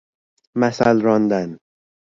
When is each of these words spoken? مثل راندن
مثل 0.57 1.01
راندن 1.01 1.57